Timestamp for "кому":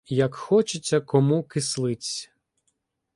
1.01-1.43